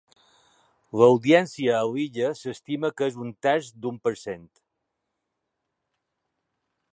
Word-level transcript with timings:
L'audiència 1.01 1.75
a 1.79 1.81
l'illa 1.89 2.29
s'estima 2.39 2.91
que 3.01 3.11
és 3.11 3.19
un 3.25 3.35
terç 3.49 3.69
d'un 3.85 4.01
per 4.09 4.15
cent. 4.23 4.49